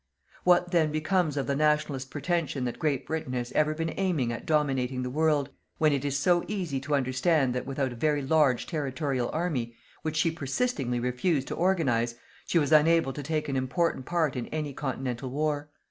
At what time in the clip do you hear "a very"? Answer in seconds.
7.93-8.23